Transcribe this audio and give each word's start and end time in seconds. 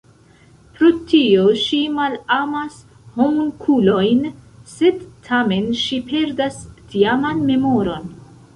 Pro 0.77 0.87
tio 1.09 1.43
ŝi 1.63 1.81
malamas 1.97 2.79
homunkulojn, 3.19 4.25
sed 4.73 5.07
tamen 5.31 5.71
ŝi 5.85 6.03
perdas 6.11 6.61
tiaman 6.95 7.49
memoron. 7.53 8.13